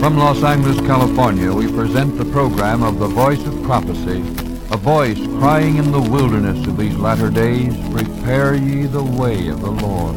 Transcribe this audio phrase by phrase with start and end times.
[0.00, 4.24] From Los Angeles, California, we present the program of the Voice of Prophecy,
[4.70, 9.60] a voice crying in the wilderness of these latter days, Prepare ye the way of
[9.60, 10.16] the Lord.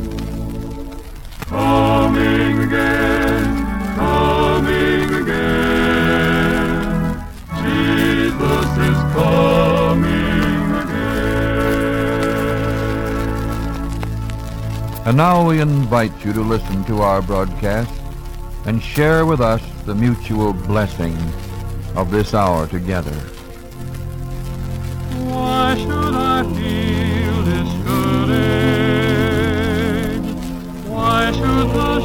[1.47, 3.65] Coming again,
[3.95, 6.53] coming again.
[7.63, 11.17] Jesus is coming again.
[15.07, 17.91] And now we invite you to listen to our broadcast
[18.67, 21.17] and share with us the mutual blessing
[21.95, 23.19] of this hour together.
[25.73, 28.37] Why should I feel discouraged?
[30.87, 31.99] Why should the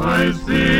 [0.00, 0.77] I sing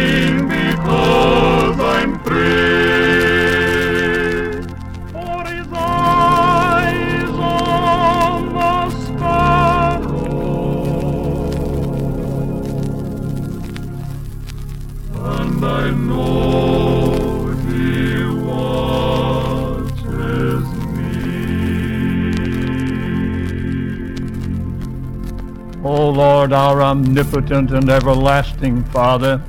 [26.79, 29.43] our omnipotent and everlasting Father,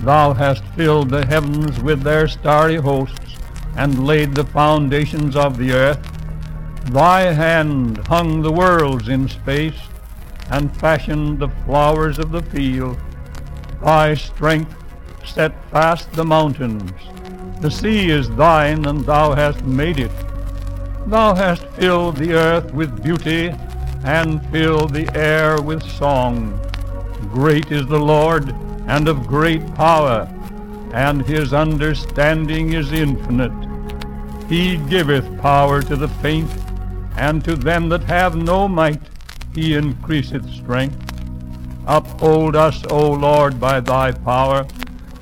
[0.00, 3.36] Thou hast filled the heavens with their starry hosts,
[3.76, 5.98] and laid the foundations of the earth.
[6.92, 9.80] Thy hand hung the worlds in space,
[10.50, 12.96] and fashioned the flowers of the field.
[13.82, 14.72] Thy strength
[15.24, 16.92] set fast the mountains.
[17.60, 20.12] The sea is thine, and thou hast made it.
[21.08, 23.52] Thou hast filled the earth with beauty,
[24.04, 26.58] and fill the air with song.
[27.32, 28.54] Great is the Lord,
[28.86, 30.28] and of great power,
[30.92, 33.52] and his understanding is infinite.
[34.48, 36.50] He giveth power to the faint,
[37.16, 39.02] and to them that have no might
[39.54, 40.96] he increaseth strength.
[41.86, 44.66] Uphold us, O Lord, by thy power,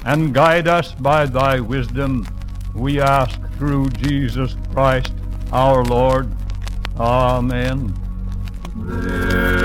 [0.04, 2.26] and guide us by thy wisdom.
[2.74, 5.12] We ask through Jesus Christ
[5.52, 6.30] our Lord.
[6.98, 8.05] Amen.
[8.84, 9.55] There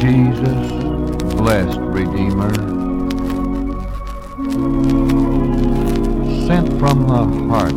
[0.00, 0.72] Jesus,
[1.34, 2.54] blessed Redeemer,
[6.46, 7.74] sent from the heart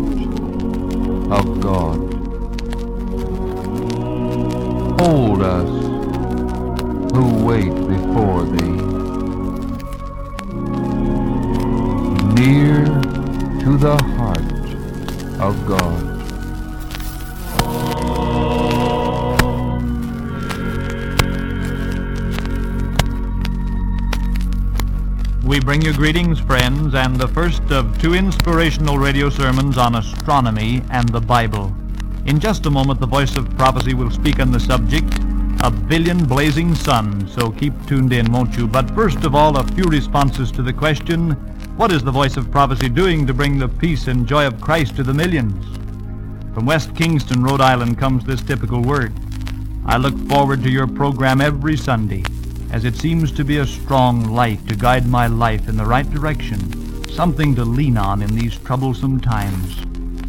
[1.38, 2.03] of God,
[26.04, 31.74] greetings, friends, and the first of two inspirational radio sermons on astronomy and the Bible.
[32.26, 35.18] In just a moment, the voice of prophecy will speak on the subject,
[35.62, 38.68] a billion blazing suns, so keep tuned in, won't you?
[38.68, 41.32] But first of all, a few responses to the question,
[41.78, 44.98] what is the voice of prophecy doing to bring the peace and joy of Christ
[44.98, 45.64] to the millions?
[46.54, 49.14] From West Kingston, Rhode Island, comes this typical word.
[49.86, 52.26] I look forward to your program every Sunday,
[52.74, 56.10] as it seems to be a strong light to guide my life in the right
[56.10, 59.78] direction, something to lean on in these troublesome times.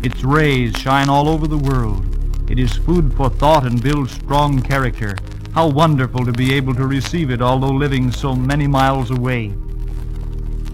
[0.05, 2.05] Its rays shine all over the world.
[2.51, 5.17] It is food for thought and builds strong character.
[5.55, 9.55] How wonderful to be able to receive it, although living so many miles away.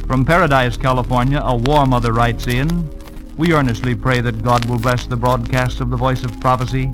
[0.08, 2.90] From Paradise, California, a war mother writes in,
[3.36, 6.92] We earnestly pray that God will bless the broadcast of the Voice of Prophecy.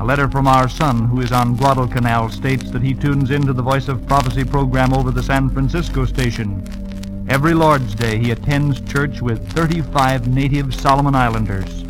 [0.00, 3.60] A letter from our son, who is on Guadalcanal, states that he tunes into the
[3.60, 7.26] Voice of Prophecy program over the San Francisco station.
[7.28, 11.84] Every Lord's Day, he attends church with 35 native Solomon Islanders.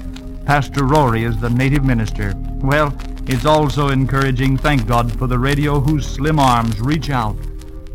[0.44, 2.34] Pastor Rory is the native minister.
[2.56, 2.92] Well,
[3.28, 7.36] it's also encouraging, thank God, for the radio whose slim arms reach out,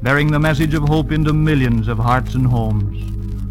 [0.01, 3.03] bearing the message of hope into millions of hearts and homes.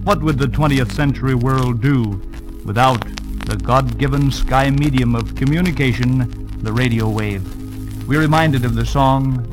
[0.05, 2.22] What would the 20th century world do
[2.64, 3.05] without
[3.44, 7.44] the God-given sky medium of communication, the radio wave?
[8.08, 9.46] We're reminded of the song,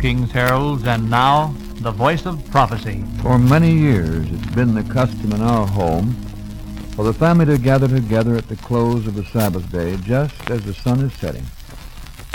[0.00, 0.86] King's Heralds.
[0.86, 3.04] And now, the voice of prophecy.
[3.22, 6.14] For many years, it's been the custom in our home
[6.98, 10.64] for the family to gather together at the close of the Sabbath day, just as
[10.64, 11.44] the sun is setting,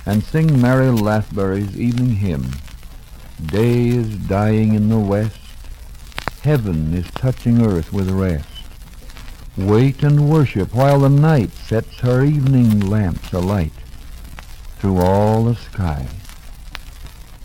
[0.06, 2.50] and sing Mary Lathbury's evening hymn.
[3.46, 5.38] Day is dying in the west,
[6.44, 8.48] heaven is touching earth with rest.
[9.58, 13.74] Wait and worship while the night sets her evening lamps alight
[14.78, 16.08] through all the sky.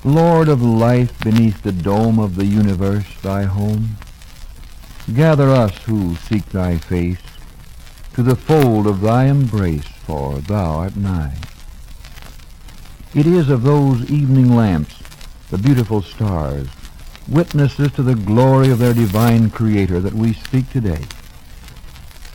[0.09, 3.99] Lord of life beneath the dome of the universe, thy home,
[5.15, 7.21] gather us who seek thy face
[8.15, 11.37] to the fold of thy embrace, for thou art nigh.
[13.15, 14.99] It is of those evening lamps,
[15.51, 16.69] the beautiful stars,
[17.29, 21.05] witnesses to the glory of their divine Creator that we speak today.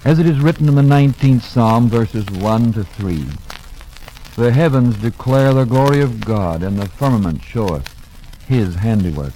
[0.05, 3.25] As it is written in the 19th Psalm, verses 1 to 3,
[4.35, 7.87] The heavens declare the glory of God, and the firmament showeth
[8.47, 9.33] his handiwork.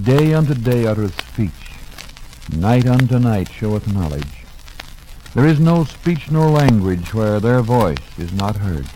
[0.00, 1.72] Day unto day uttereth speech,
[2.56, 4.44] night unto night showeth knowledge.
[5.34, 8.86] There is no speech nor language where their voice is not heard.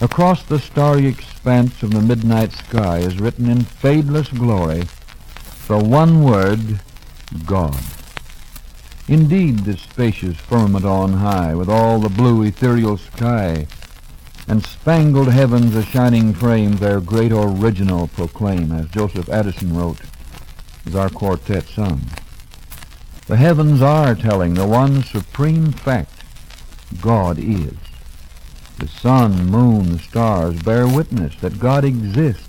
[0.00, 4.84] Across the starry expanse of the midnight sky is written in fadeless glory
[5.68, 6.80] the one word,
[7.44, 7.76] God.
[9.06, 13.66] Indeed, this spacious firmament on high, with all the blue ethereal sky,
[14.48, 20.00] and spangled heavens a shining frame, their great original proclaim, as Joseph Addison wrote,
[20.86, 22.00] is our quartet sung.
[23.26, 26.24] The heavens are telling the one supreme fact,
[27.02, 27.74] God is.
[28.78, 32.48] The sun, moon, stars bear witness that God exists,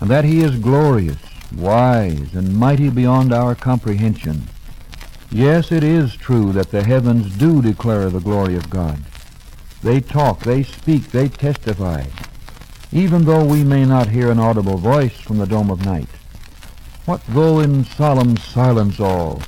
[0.00, 1.18] and that he is glorious,
[1.54, 4.44] wise, and mighty beyond our comprehension.
[5.30, 9.02] Yes, it is true that the heavens do declare the glory of God.
[9.82, 12.04] They talk, they speak, they testify,
[12.92, 16.08] even though we may not hear an audible voice from the dome of night.
[17.04, 19.42] What though in solemn silence all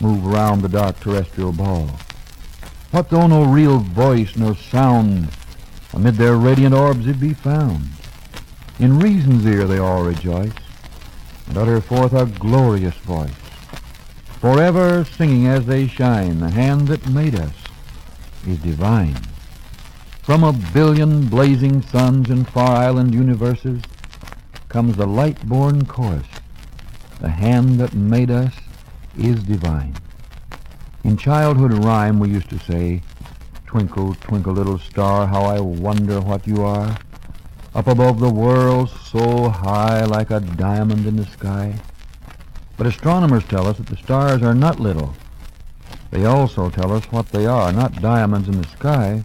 [0.00, 1.90] move round the dark terrestrial ball?
[2.90, 5.28] What though no real voice nor sound
[5.92, 7.88] amid their radiant orbs it be found?
[8.78, 10.52] In reason's ear they all rejoice,
[11.48, 13.30] and utter forth a glorious voice
[14.40, 17.52] forever singing as they shine, the hand that made us
[18.46, 19.16] is divine.
[20.26, 23.80] From a billion blazing suns and far island universes
[24.68, 26.26] comes the light-born chorus,
[27.20, 28.52] the hand that made us
[29.16, 29.94] is divine.
[31.04, 33.02] In childhood rhyme we used to say,
[33.66, 36.98] Twinkle, twinkle, little star, how I wonder what you are.
[37.76, 41.78] Up above the world so high like a diamond in the sky.
[42.76, 45.14] But astronomers tell us that the stars are not little.
[46.10, 49.22] They also tell us what they are, not diamonds in the sky,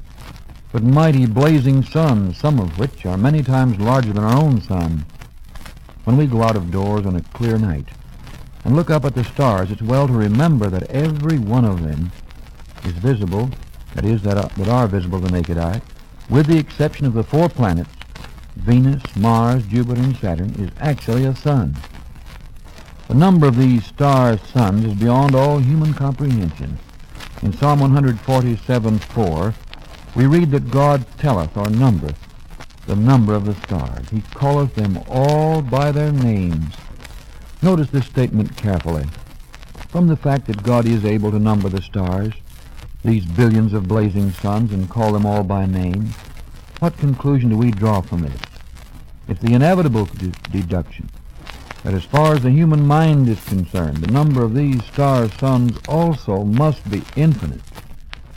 [0.72, 5.06] but mighty blazing suns, some of which are many times larger than our own sun.
[6.04, 7.90] When we go out of doors on a clear night
[8.64, 12.12] and look up at the stars, it's well to remember that every one of them
[12.86, 13.50] is visible,
[13.96, 15.82] that is, that, uh, that are visible to the naked eye,
[16.30, 17.92] with the exception of the four planets,
[18.56, 21.76] Venus, Mars, Jupiter, and Saturn, is actually a sun.
[23.08, 26.78] The number of these stars' suns is beyond all human comprehension.
[27.42, 29.54] In Psalm 147:4,
[30.16, 32.18] we read that God telleth or numbereth
[32.88, 34.10] the number of the stars.
[34.10, 36.76] He calleth them all by their names.
[37.62, 39.06] Notice this statement carefully.
[39.90, 42.34] From the fact that God is able to number the stars,
[43.04, 46.10] these billions of blazing suns, and call them all by name,
[46.80, 48.42] what conclusion do we draw from this?
[49.28, 51.10] It's the inevitable de- deduction
[51.84, 55.78] that as far as the human mind is concerned, the number of these star suns
[55.88, 57.62] also must be infinite,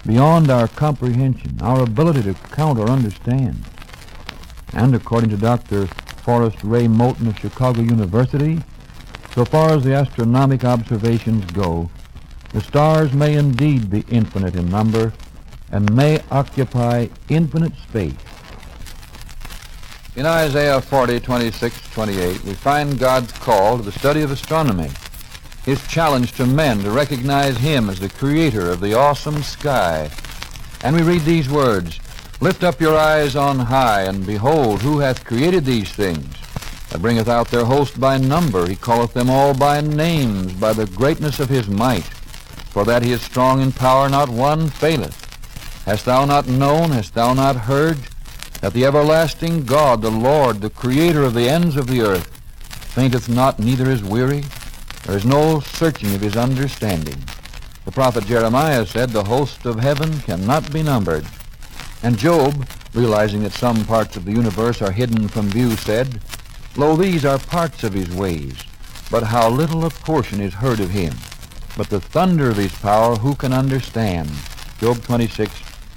[0.07, 3.63] beyond our comprehension, our ability to count or understand.
[4.73, 5.87] And according to Dr.
[5.87, 8.61] Forest Ray Moulton of Chicago University,
[9.35, 11.91] so far as the astronomic observations go,
[12.53, 15.13] the stars may indeed be infinite in number
[15.71, 18.15] and may occupy infinite space.
[20.17, 24.91] In Isaiah 40, 26, 28, we find God's call to the study of astronomy,
[25.65, 30.11] his challenge to men to recognize him as the creator of the awesome sky.
[30.83, 31.99] And we read these words,
[32.41, 36.27] Lift up your eyes on high, and behold, who hath created these things?
[36.91, 38.67] That bringeth out their host by number.
[38.67, 42.05] He calleth them all by names, by the greatness of his might.
[42.71, 45.25] For that he is strong in power, not one faileth.
[45.87, 47.99] Hast thou not known, hast thou not heard,
[48.61, 52.29] that the everlasting God, the Lord, the creator of the ends of the earth,
[52.95, 54.45] fainteth not, neither is weary?
[55.07, 57.23] There is no searching of his understanding.
[57.85, 61.27] The prophet Jeremiah said, The host of heaven cannot be numbered.
[62.03, 66.21] And Job, realizing that some parts of the universe are hidden from view, said,
[66.77, 68.57] Lo, these are parts of his ways,
[69.11, 71.15] but how little a portion is heard of him.
[71.77, 74.31] But the thunder of his power who can understand?
[74.81, 75.53] Job 26,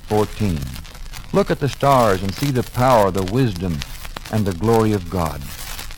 [0.08, 0.60] 14.
[1.32, 3.80] Look at the stars and see the power, the wisdom,
[4.32, 5.42] and the glory of God.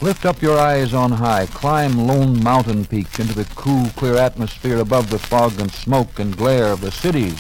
[0.02, 4.78] Lift up your eyes on high, climb lone mountain peaks into the cool, clear atmosphere
[4.78, 7.38] above the fog and smoke and glare of the cities.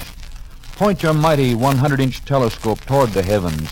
[0.74, 3.72] Point your mighty 100-inch telescope toward the heavens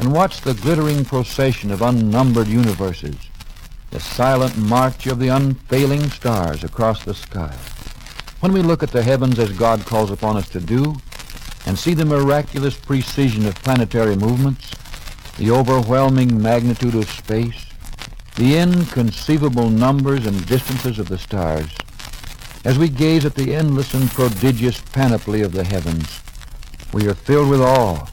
[0.00, 3.14] and watch the glittering procession of unnumbered universes,
[3.92, 7.54] the silent march of the unfailing stars across the sky.
[8.40, 10.96] When we look at the heavens as God calls upon us to do,
[11.66, 14.72] and see the miraculous precision of planetary movements,
[15.36, 17.67] the overwhelming magnitude of space,
[18.38, 21.74] the inconceivable numbers and distances of the stars,
[22.64, 26.20] as we gaze at the endless and prodigious panoply of the heavens,
[26.92, 28.06] we are filled with awe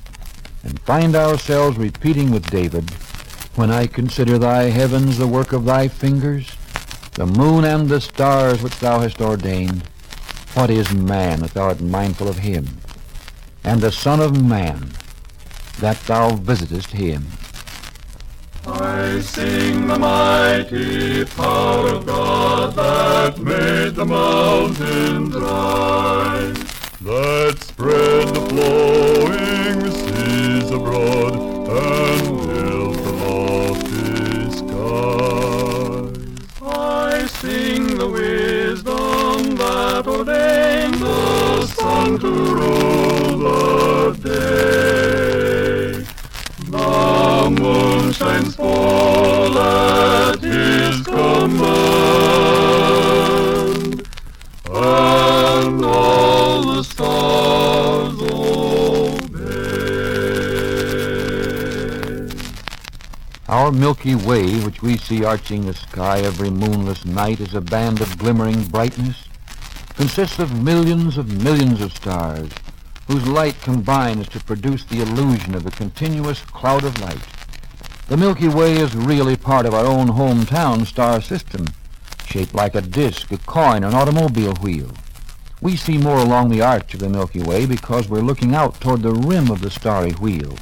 [0.63, 2.89] and find ourselves repeating with David,
[3.53, 6.51] When I consider thy heavens, the work of thy fingers,
[7.13, 9.83] the moon and the stars which thou hast ordained,
[10.55, 12.65] what is man that thou art mindful of him,
[13.63, 14.89] and the Son of Man
[15.81, 17.27] that thou visitest him?
[18.67, 26.57] I sing the mighty power of God that made the mountains rise,
[27.01, 31.35] that spread the flowing seas abroad
[31.69, 36.49] and built the lofty skies.
[36.63, 44.84] I sing the wisdom that ordained the sun to rule the day.
[47.45, 51.67] The moon shines at his command,
[54.65, 59.45] and all the stars obey.
[63.47, 68.01] Our Milky Way, which we see arching the sky every moonless night as a band
[68.01, 69.27] of glimmering brightness,
[69.93, 72.49] consists of millions of millions of stars,
[73.07, 77.21] whose light combines to produce the illusion of a continuous cloud of light.
[78.07, 81.65] The Milky Way is really part of our own hometown star system,
[82.27, 84.91] shaped like a disk, a coin, an automobile wheel.
[85.59, 89.01] We see more along the arch of the Milky Way because we're looking out toward
[89.01, 90.55] the rim of the starry wheel.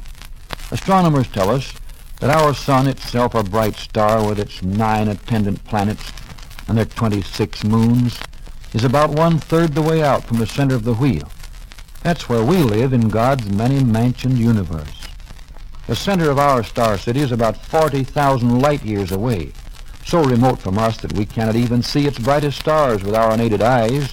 [0.70, 1.74] Astronomers tell us
[2.20, 6.12] that our sun itself, a bright star with its nine attendant planets
[6.66, 8.18] and their 26 moons,
[8.72, 11.30] is about one-third the way out from the center of the wheel.
[12.02, 15.03] That's where we live in God's many-mansioned universe.
[15.86, 19.52] The center of our star city is about 40,000 light years away,
[20.06, 23.60] so remote from us that we cannot even see its brightest stars with our unaided
[23.60, 24.12] eyes,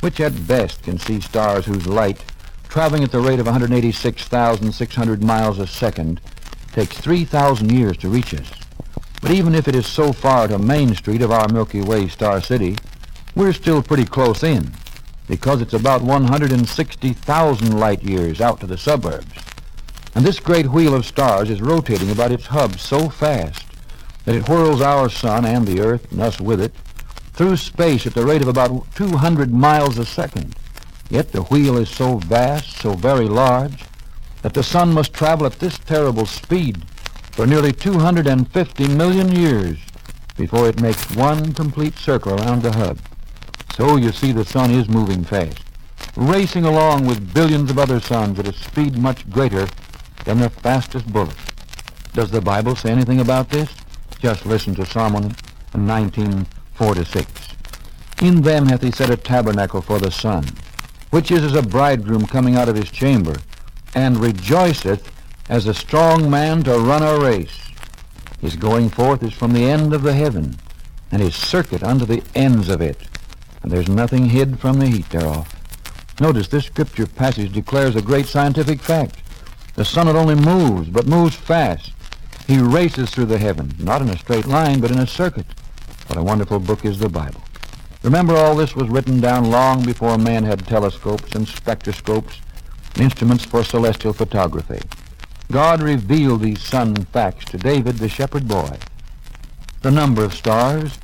[0.00, 2.24] which at best can see stars whose light,
[2.68, 6.20] traveling at the rate of 186,600 miles a second,
[6.72, 8.50] takes 3,000 years to reach us.
[9.22, 12.40] But even if it is so far to Main Street of our Milky Way star
[12.40, 12.78] city,
[13.36, 14.72] we're still pretty close in,
[15.28, 19.45] because it's about 160,000 light years out to the suburbs.
[20.16, 23.66] And this great wheel of stars is rotating about its hub so fast
[24.24, 26.74] that it whirls our sun and the earth, and us with it,
[27.34, 30.56] through space at the rate of about 200 miles a second.
[31.10, 33.84] Yet the wheel is so vast, so very large,
[34.40, 36.82] that the sun must travel at this terrible speed
[37.32, 39.76] for nearly 250 million years
[40.38, 42.98] before it makes one complete circle around the hub.
[43.74, 45.62] So you see the sun is moving fast,
[46.16, 49.68] racing along with billions of other suns at a speed much greater
[50.26, 51.36] than the fastest bullet.
[52.12, 53.74] Does the Bible say anything about this?
[54.20, 57.32] Just listen to Psalm 119, 4 to 6.
[58.20, 60.44] In them hath he set a tabernacle for the sun,
[61.10, 63.36] which is as a bridegroom coming out of his chamber,
[63.94, 65.10] and rejoiceth
[65.48, 67.60] as a strong man to run a race.
[68.40, 70.56] His going forth is from the end of the heaven,
[71.12, 73.00] and his circuit unto the ends of it,
[73.62, 75.52] and there's nothing hid from the heat thereof.
[76.20, 79.22] Notice this scripture passage declares a great scientific fact.
[79.76, 81.92] The sun not only moves, but moves fast.
[82.46, 85.44] He races through the heavens, not in a straight line, but in a circuit.
[86.06, 87.42] What a wonderful book is the Bible.
[88.02, 92.38] Remember, all this was written down long before man had telescopes and spectroscopes
[92.94, 94.80] and instruments for celestial photography.
[95.52, 98.78] God revealed these sun facts to David, the shepherd boy.
[99.82, 100.98] The number of stars,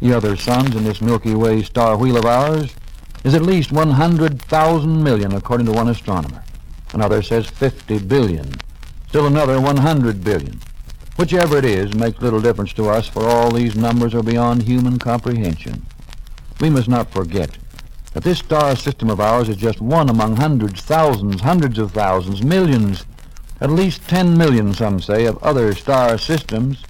[0.00, 2.74] the other suns in this Milky Way star wheel of ours,
[3.22, 6.42] is at least 100,000 million, according to one astronomer.
[6.92, 8.54] Another says 50 billion.
[9.08, 10.60] Still another 100 billion.
[11.16, 14.98] Whichever it is makes little difference to us, for all these numbers are beyond human
[14.98, 15.84] comprehension.
[16.60, 17.58] We must not forget
[18.12, 22.42] that this star system of ours is just one among hundreds, thousands, hundreds of thousands,
[22.42, 23.04] millions,
[23.60, 26.84] At least 10 million, some say, of other star systems,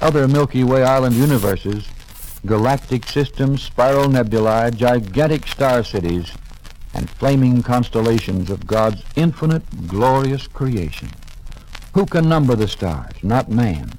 [0.00, 1.88] other Milky Way island universes,
[2.46, 6.32] galactic systems, spiral nebulae, gigantic star cities,
[6.94, 11.08] and flaming constellations of God's infinite, glorious creation.
[11.94, 13.14] Who can number the stars?
[13.22, 13.92] Not man.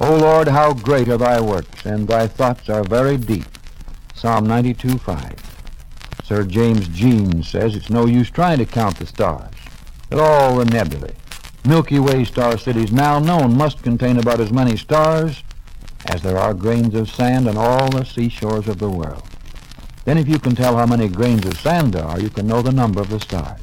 [0.00, 3.46] O Lord, how great are thy works, and thy thoughts are very deep.
[4.14, 5.54] Psalm 92, 5.
[6.24, 9.54] Sir James Jeans says it's no use trying to count the stars.
[10.08, 11.14] That all the nebulae,
[11.66, 15.42] Milky Way star cities now known must contain about as many stars
[16.06, 19.22] as there are grains of sand on all the seashores of the world.
[20.04, 22.62] Then if you can tell how many grains of sand there are, you can know
[22.62, 23.60] the number of the stars.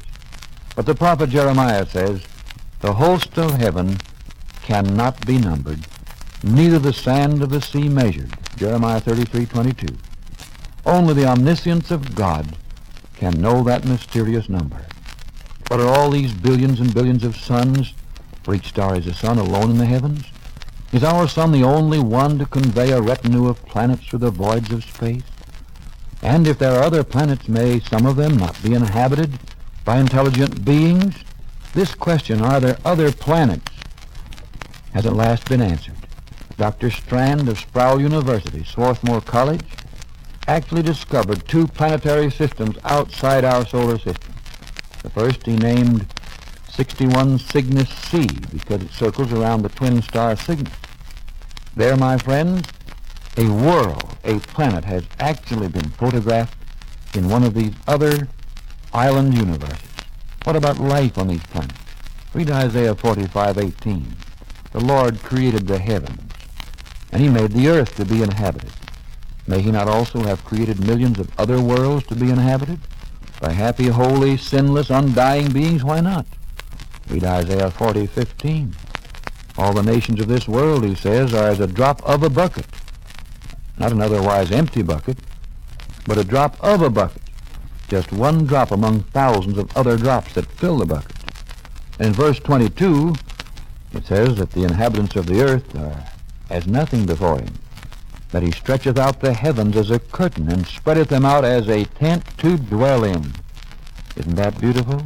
[0.74, 2.22] But the prophet Jeremiah says,
[2.80, 3.98] the host of heaven
[4.62, 5.86] cannot be numbered,
[6.42, 8.32] neither the sand of the sea measured.
[8.56, 9.96] Jeremiah 33:22.
[10.84, 12.56] Only the omniscience of God
[13.14, 14.84] can know that mysterious number.
[15.68, 17.94] But are all these billions and billions of suns,
[18.42, 20.24] for each star is a sun, alone in the heavens?
[20.92, 24.72] Is our sun the only one to convey a retinue of planets through the voids
[24.72, 25.22] of space?
[26.22, 29.38] And if there are other planets, may some of them not be inhabited
[29.84, 31.16] by intelligent beings?
[31.74, 33.72] This question, are there other planets,
[34.92, 35.96] has at last been answered.
[36.56, 36.90] Dr.
[36.90, 39.64] Strand of Sproul University, Swarthmore College,
[40.46, 44.34] actually discovered two planetary systems outside our solar system.
[45.02, 46.06] The first he named
[46.68, 50.72] 61 Cygnus C because it circles around the twin star Cygnus.
[51.74, 52.68] There, my friends,
[53.36, 56.56] a world, a planet has actually been photographed
[57.14, 58.28] in one of these other
[58.92, 59.88] island universes.
[60.44, 61.78] What about life on these planets?
[62.34, 64.16] Read Isaiah 45:18.
[64.72, 66.32] The Lord created the heavens,
[67.10, 68.72] and he made the earth to be inhabited.
[69.46, 72.80] May he not also have created millions of other worlds to be inhabited?
[73.40, 76.26] By happy, holy, sinless, undying beings, why not?
[77.08, 78.74] Read Isaiah 40:15.
[79.58, 82.66] All the nations of this world, he says, are as a drop of a bucket.
[83.82, 85.18] Not an otherwise empty bucket,
[86.06, 87.22] but a drop of a bucket
[87.92, 91.14] just one drop among thousands of other drops that fill the bucket.
[91.98, 93.12] And in verse 22,
[93.92, 96.02] it says that the inhabitants of the earth are
[96.48, 97.52] as nothing before him,
[98.30, 101.84] that he stretcheth out the heavens as a curtain and spreadeth them out as a
[101.84, 103.34] tent to dwell in.
[104.16, 105.02] Isn't that beautiful?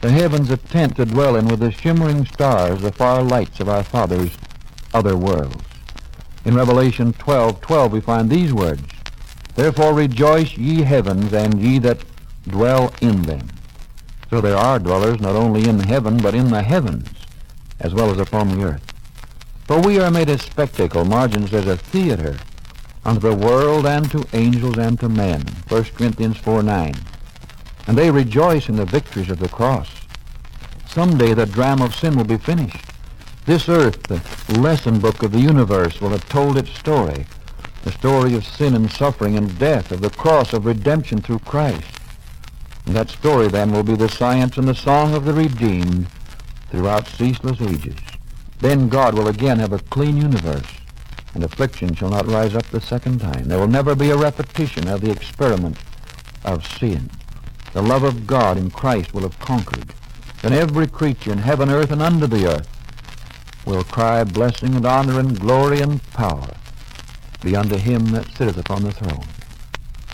[0.00, 3.68] The heavens a tent to dwell in with the shimmering stars, the far lights of
[3.68, 4.30] our Father's
[4.94, 5.73] other worlds.
[6.44, 8.82] In Revelation 12, 12 we find these words,
[9.54, 12.04] Therefore rejoice ye heavens, and ye that
[12.46, 13.48] dwell in them.
[14.30, 17.08] So there are dwellers not only in heaven, but in the heavens,
[17.80, 18.92] as well as upon the earth.
[19.66, 22.36] For we are made a spectacle, Margin says, a theater,
[23.04, 25.42] unto the world and to angels and to men.
[25.68, 26.94] 1 Corinthians 4, 9.
[27.86, 29.90] And they rejoice in the victories of the cross.
[30.86, 32.93] Someday the drama of sin will be finished.
[33.46, 37.26] This earth, the lesson book of the universe, will have told its story.
[37.82, 42.00] The story of sin and suffering and death, of the cross of redemption through Christ.
[42.86, 46.06] And that story then will be the science and the song of the redeemed
[46.70, 47.98] throughout ceaseless ages.
[48.60, 50.78] Then God will again have a clean universe,
[51.34, 53.48] and affliction shall not rise up the second time.
[53.48, 55.76] There will never be a repetition of the experiment
[56.46, 57.10] of sin.
[57.74, 59.92] The love of God in Christ will have conquered.
[60.40, 62.73] Then every creature in heaven, earth, and under the earth
[63.66, 66.54] will cry blessing and honor and glory and power
[67.44, 69.26] be unto him that sitteth upon the throne.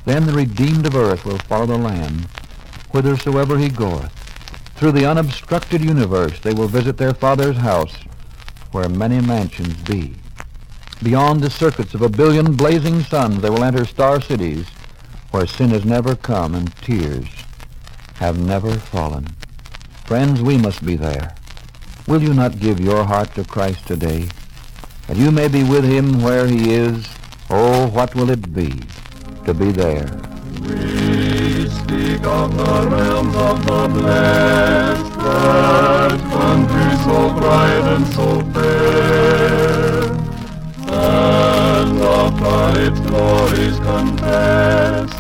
[0.05, 2.27] Then the redeemed of earth will follow the Lamb
[2.91, 4.13] whithersoever he goeth.
[4.75, 7.95] Through the unobstructed universe they will visit their Father's house,
[8.73, 10.17] where many mansions be.
[11.03, 14.67] Beyond the circuits of a billion blazing suns they will enter star cities,
[15.31, 17.29] where sin has never come and tears
[18.17, 19.29] have never fallen.
[20.05, 21.35] Friends, we must be there.
[22.11, 24.27] Will you not give your heart to Christ today,
[25.07, 27.07] that you may be with him where he is?
[27.49, 28.83] Oh, what will it be
[29.45, 30.11] to be there?
[30.61, 40.11] We speak of the realms of the blessed, that country so bright and so fair,
[40.91, 45.11] and often its glories confess.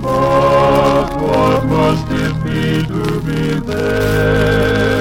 [0.00, 4.99] But what must it be to be there?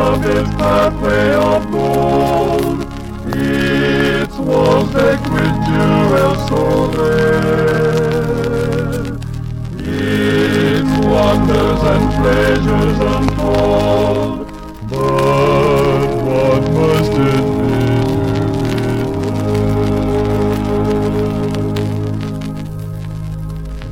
[0.00, 2.80] Of his pathway of gold,
[3.26, 4.36] its
[4.94, 6.62] decked with jewels so
[6.96, 8.00] rare,
[9.76, 14.38] its wonders and treasures untold.
[14.88, 17.80] But what must it be?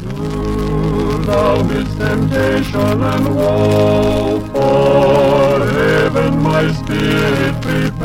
[0.00, 0.14] Do
[1.26, 5.27] thou amidst temptation and woe.
[6.28, 8.04] Heaven my spirit prepare.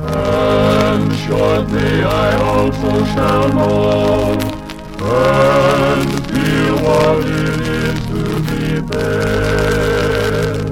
[0.00, 4.32] And shortly I also shall know
[5.00, 10.64] and feel what it is to be there.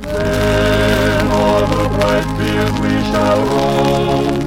[0.00, 4.38] Then on the bright field we shall roam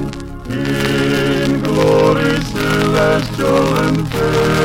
[0.50, 4.63] in glory celestial and fair.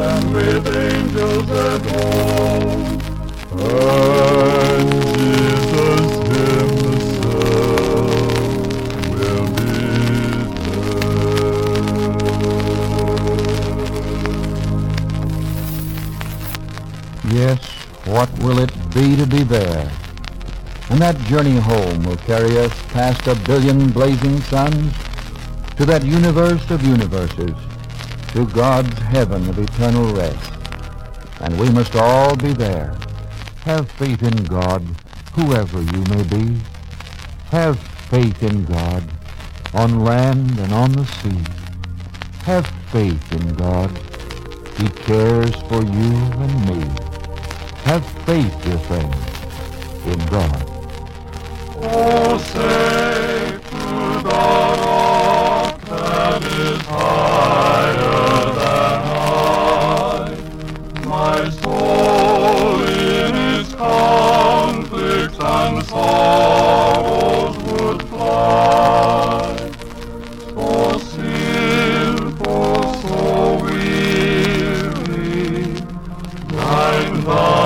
[0.00, 1.82] And with angels at.
[3.50, 7.50] And Jesus himself
[9.10, 9.72] will be
[10.62, 10.88] there.
[17.30, 17.60] Yes,
[18.06, 19.90] what will it be to be there?
[20.90, 24.94] And that journey home will carry us past a billion blazing suns
[25.76, 27.54] to that universe of universes,
[28.32, 30.52] to God's heaven of eternal rest.
[31.40, 32.96] And we must all be there.
[33.62, 34.82] Have faith in God,
[35.32, 36.58] whoever you may be.
[37.50, 37.78] Have
[38.10, 39.02] faith in God,
[39.74, 41.42] on land and on the sea.
[42.44, 43.90] Have faith in God.
[44.78, 46.12] He cares for you
[46.44, 46.84] and me.
[47.84, 49.16] Have faith, dear friends,
[50.06, 50.64] in God.
[51.80, 52.77] Oh, say
[77.28, 77.57] thine,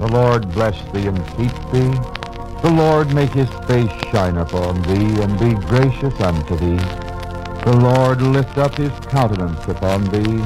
[0.00, 1.92] The Lord bless thee and keep thee.
[2.62, 6.82] The Lord make his face shine upon thee and be gracious unto thee.
[7.66, 10.42] The Lord lift up his countenance upon thee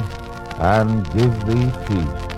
[0.59, 2.34] and give thee peace.